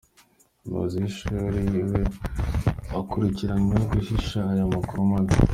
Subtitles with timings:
[0.63, 2.01] Umuyobozi w’Ishuri we
[2.99, 5.35] akurikiranyweho guhishira aya makuru mabi